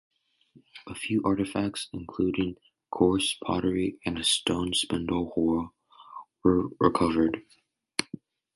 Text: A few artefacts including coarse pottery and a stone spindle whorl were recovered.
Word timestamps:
A 0.87 0.95
few 0.95 1.21
artefacts 1.21 1.85
including 1.93 2.55
coarse 2.89 3.35
pottery 3.45 3.99
and 4.03 4.17
a 4.17 4.23
stone 4.23 4.73
spindle 4.73 5.27
whorl 5.35 5.75
were 6.43 6.69
recovered. 6.79 7.43